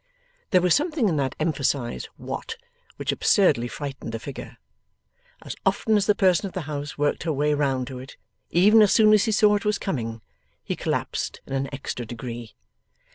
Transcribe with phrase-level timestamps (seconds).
[0.49, 2.57] There was something in that emphasized 'What,'
[2.95, 4.57] which absurdly frightened the figure.
[5.43, 8.17] As often as the person of the house worked her way round to it
[8.49, 10.23] even as soon as he saw that it was coming
[10.63, 12.55] he collapsed in an extra degree.